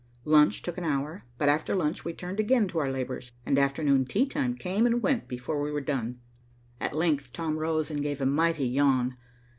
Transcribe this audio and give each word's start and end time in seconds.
Lunch 0.25 0.63
took 0.63 0.79
an 0.79 0.83
hour, 0.83 1.25
but 1.37 1.47
after 1.47 1.75
lunch 1.75 2.03
we 2.03 2.11
turned 2.11 2.39
again 2.39 2.67
to 2.69 2.79
our 2.79 2.91
labors, 2.91 3.33
and 3.45 3.59
afternoon 3.59 4.03
tea 4.05 4.25
time 4.25 4.55
came 4.55 4.87
and 4.87 5.03
went 5.03 5.27
before 5.27 5.61
we 5.61 5.69
were 5.69 5.79
done. 5.79 6.19
At 6.79 6.95
length 6.95 7.31
Tom 7.33 7.59
rose 7.59 7.91
and 7.91 8.01
gave 8.01 8.19
a 8.19 8.25
mighty 8.25 8.67
yawn. 8.67 9.15